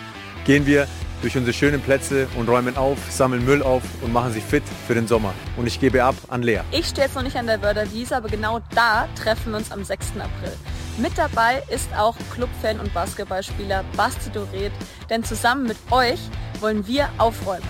gehen 0.44 0.66
wir 0.66 0.86
durch 1.22 1.34
unsere 1.34 1.54
schönen 1.54 1.80
Plätze 1.80 2.28
und 2.36 2.46
räumen 2.46 2.76
auf, 2.76 2.98
sammeln 3.10 3.42
Müll 3.42 3.62
auf 3.62 3.82
und 4.02 4.12
machen 4.12 4.34
sie 4.34 4.42
fit 4.42 4.62
für 4.86 4.94
den 4.94 5.08
Sommer. 5.08 5.32
Und 5.56 5.66
ich 5.66 5.80
gebe 5.80 6.04
ab 6.04 6.14
an 6.28 6.42
Lea. 6.42 6.60
Ich 6.72 6.88
stehe 6.88 7.06
jetzt 7.06 7.16
noch 7.16 7.22
nicht 7.22 7.36
an 7.36 7.46
der 7.46 7.62
Wörder 7.62 7.90
Wiese, 7.90 8.18
aber 8.18 8.28
genau 8.28 8.60
da 8.74 9.08
treffen 9.16 9.52
wir 9.52 9.56
uns 9.56 9.72
am 9.72 9.82
6. 9.82 10.08
April. 10.18 10.52
Mit 10.98 11.16
dabei 11.16 11.62
ist 11.70 11.88
auch 11.96 12.16
Clubfan 12.34 12.80
und 12.80 12.92
Basketballspieler 12.92 13.82
Basti 13.96 14.30
Doret, 14.30 14.72
denn 15.08 15.24
zusammen 15.24 15.66
mit 15.66 15.78
euch 15.90 16.20
wollen 16.60 16.86
wir 16.86 17.08
aufräumen. 17.16 17.66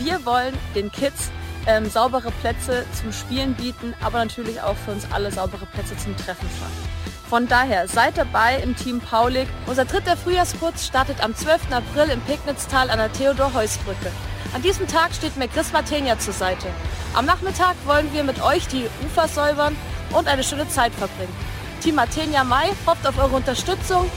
Wir 0.00 0.26
wollen 0.26 0.54
den 0.74 0.90
Kids 0.90 1.30
ähm, 1.66 1.88
saubere 1.88 2.30
Plätze 2.30 2.84
zum 2.92 3.12
Spielen 3.12 3.54
bieten, 3.54 3.94
aber 4.02 4.18
natürlich 4.18 4.60
auch 4.60 4.76
für 4.76 4.92
uns 4.92 5.06
alle 5.12 5.30
saubere 5.30 5.66
Plätze 5.66 5.96
zum 5.96 6.16
Treffen 6.16 6.48
schaffen. 6.58 7.06
Von 7.28 7.48
daher 7.48 7.88
seid 7.88 8.16
dabei 8.18 8.58
im 8.62 8.76
Team 8.76 9.00
Paulik. 9.00 9.48
Unser 9.66 9.84
dritter 9.84 10.16
Frühjahrsputz 10.16 10.86
startet 10.86 11.22
am 11.22 11.34
12. 11.34 11.72
April 11.72 12.10
im 12.10 12.20
Pignitztal 12.20 12.88
an 12.88 12.98
der 12.98 13.12
Theodor-Heuss-Brücke. 13.12 14.12
An 14.54 14.62
diesem 14.62 14.86
Tag 14.86 15.12
steht 15.12 15.36
mir 15.36 15.48
Chris 15.48 15.72
Matenia 15.72 16.18
zur 16.18 16.34
Seite. 16.34 16.68
Am 17.14 17.26
Nachmittag 17.26 17.74
wollen 17.84 18.12
wir 18.12 18.22
mit 18.22 18.40
euch 18.42 18.68
die 18.68 18.86
Ufer 19.04 19.26
säubern 19.26 19.76
und 20.12 20.28
eine 20.28 20.44
schöne 20.44 20.68
Zeit 20.68 20.94
verbringen. 20.94 21.34
Team 21.82 21.96
Matenia 21.96 22.44
Mai 22.44 22.70
hofft 22.86 23.06
auf 23.06 23.18
eure 23.18 23.36
Unterstützung. 23.36 24.08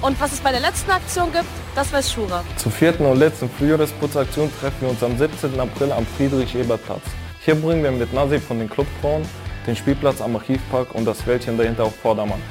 Und 0.00 0.18
was 0.20 0.32
es 0.32 0.40
bei 0.40 0.52
der 0.52 0.60
letzten 0.60 0.90
Aktion 0.90 1.32
gibt, 1.32 1.46
das 1.78 1.92
weiß 1.92 2.12
Schura. 2.12 2.44
Zur 2.56 2.72
vierten 2.72 3.06
und 3.06 3.18
letzten 3.18 3.48
Frühjahrsputzaktion 3.48 4.50
treffen 4.60 4.80
wir 4.80 4.88
uns 4.90 5.02
am 5.02 5.16
17. 5.16 5.60
April 5.60 5.92
am 5.92 6.04
Friedrich-Ebert-Platz. 6.16 7.02
Hier 7.44 7.54
bringen 7.54 7.84
wir 7.84 7.92
mit 7.92 8.12
Nasi 8.12 8.40
von 8.40 8.58
den 8.58 8.68
Clubfrauen 8.68 9.22
den 9.64 9.76
Spielplatz 9.76 10.20
am 10.20 10.34
Archivpark 10.34 10.92
und 10.96 11.04
das 11.04 11.24
Wäldchen 11.24 11.56
dahinter 11.56 11.84
auf 11.84 11.94
Vordermann. 11.94 12.42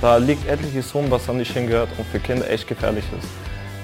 Da 0.00 0.16
liegt 0.16 0.48
etliches 0.48 0.92
rum, 0.96 1.08
was 1.10 1.26
da 1.26 1.32
nicht 1.32 1.52
hingehört 1.52 1.90
und 1.96 2.06
für 2.08 2.18
Kinder 2.18 2.50
echt 2.50 2.66
gefährlich 2.66 3.04
ist. 3.16 3.28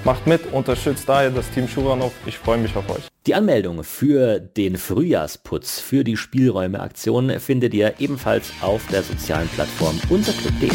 Macht 0.03 0.27
mit, 0.27 0.51
unterstützt 0.51 1.07
daher 1.07 1.29
das 1.29 1.49
Team 1.51 1.69
Schuranov. 1.69 2.11
Ich 2.25 2.37
freue 2.37 2.57
mich 2.57 2.75
auf 2.75 2.89
euch. 2.89 3.07
Die 3.25 3.35
Anmeldung 3.35 3.85
für 3.85 4.39
den 4.39 4.75
Frühjahrsputz 4.75 5.79
für 5.79 6.03
die 6.03 6.17
Spielräume-Aktion 6.17 7.39
findet 7.39 7.73
ihr 7.73 7.93
ebenfalls 7.99 8.51
auf 8.61 8.85
der 8.87 9.03
sozialen 9.03 9.47
Plattform 9.49 9.97
unserclub.de. 10.09 10.71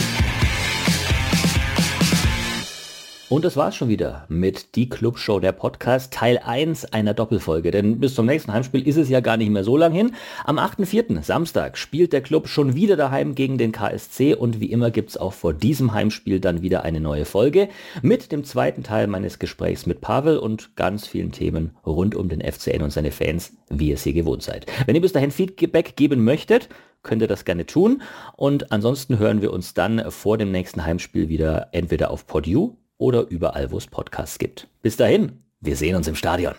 Und 3.34 3.44
das 3.44 3.56
war's 3.56 3.74
schon 3.74 3.88
wieder 3.88 4.26
mit 4.28 4.76
Die 4.76 4.88
Clubshow, 4.88 5.40
der 5.40 5.50
Podcast, 5.50 6.12
Teil 6.12 6.38
1 6.38 6.92
einer 6.92 7.14
Doppelfolge. 7.14 7.72
Denn 7.72 7.98
bis 7.98 8.14
zum 8.14 8.26
nächsten 8.26 8.52
Heimspiel 8.52 8.86
ist 8.86 8.96
es 8.96 9.08
ja 9.08 9.18
gar 9.18 9.36
nicht 9.36 9.50
mehr 9.50 9.64
so 9.64 9.76
lang 9.76 9.92
hin. 9.92 10.12
Am 10.44 10.56
8.4. 10.56 11.20
Samstag 11.20 11.76
spielt 11.76 12.12
der 12.12 12.20
Club 12.20 12.46
schon 12.46 12.76
wieder 12.76 12.94
daheim 12.94 13.34
gegen 13.34 13.58
den 13.58 13.72
KSC 13.72 14.36
und 14.36 14.60
wie 14.60 14.70
immer 14.70 14.92
gibt's 14.92 15.16
auch 15.16 15.32
vor 15.32 15.52
diesem 15.52 15.92
Heimspiel 15.92 16.38
dann 16.38 16.62
wieder 16.62 16.84
eine 16.84 17.00
neue 17.00 17.24
Folge 17.24 17.70
mit 18.02 18.30
dem 18.30 18.44
zweiten 18.44 18.84
Teil 18.84 19.08
meines 19.08 19.40
Gesprächs 19.40 19.84
mit 19.84 20.00
Pavel 20.00 20.38
und 20.38 20.76
ganz 20.76 21.08
vielen 21.08 21.32
Themen 21.32 21.72
rund 21.84 22.14
um 22.14 22.28
den 22.28 22.40
FCN 22.40 22.82
und 22.82 22.92
seine 22.92 23.10
Fans, 23.10 23.52
wie 23.68 23.88
ihr 23.88 23.94
es 23.94 24.04
hier 24.04 24.12
gewohnt 24.12 24.44
seid. 24.44 24.66
Wenn 24.86 24.94
ihr 24.94 25.02
bis 25.02 25.12
dahin 25.12 25.32
Feedback 25.32 25.96
geben 25.96 26.22
möchtet, 26.22 26.68
könnt 27.02 27.20
ihr 27.20 27.26
das 27.26 27.44
gerne 27.44 27.66
tun. 27.66 28.00
Und 28.36 28.70
ansonsten 28.70 29.18
hören 29.18 29.42
wir 29.42 29.52
uns 29.52 29.74
dann 29.74 30.08
vor 30.12 30.38
dem 30.38 30.52
nächsten 30.52 30.84
Heimspiel 30.84 31.28
wieder 31.28 31.70
entweder 31.72 32.12
auf 32.12 32.28
PodU 32.28 32.76
oder 32.98 33.26
überall, 33.28 33.70
wo 33.70 33.78
es 33.78 33.86
Podcasts 33.86 34.38
gibt. 34.38 34.68
Bis 34.82 34.96
dahin, 34.96 35.42
wir 35.60 35.76
sehen 35.76 35.96
uns 35.96 36.08
im 36.08 36.16
Stadion. 36.16 36.54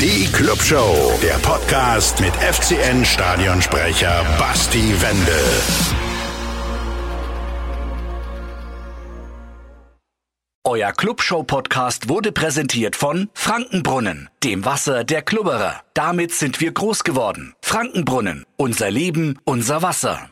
Die 0.00 0.26
Clubshow, 0.32 1.12
der 1.22 1.34
Podcast 1.42 2.20
mit 2.20 2.34
FCN 2.36 3.04
Stadionsprecher 3.04 4.24
Basti 4.38 4.94
Wendel. 5.00 5.44
Euer 10.62 10.92
Clubshow-Podcast 10.92 12.10
wurde 12.10 12.32
präsentiert 12.32 12.94
von 12.94 13.30
Frankenbrunnen, 13.32 14.28
dem 14.44 14.66
Wasser 14.66 15.04
der 15.04 15.22
Klubberer. 15.22 15.80
Damit 15.94 16.32
sind 16.32 16.60
wir 16.60 16.70
groß 16.72 17.02
geworden. 17.02 17.54
Frankenbrunnen, 17.62 18.44
unser 18.56 18.90
Leben, 18.90 19.38
unser 19.44 19.80
Wasser. 19.80 20.28